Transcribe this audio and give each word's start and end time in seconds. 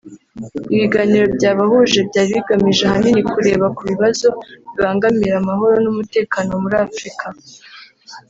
ibiganiro 0.73 1.25
byabahuje 1.35 1.97
byari 2.09 2.29
bigamije 2.37 2.81
ahanini 2.85 3.21
kureba 3.31 3.65
ku 3.75 3.81
bibazo 3.89 4.27
bibangamira 4.73 5.35
amahoro 5.41 5.75
n’umutekano 5.81 6.51
muri 6.63 6.77
Afurika 6.87 7.25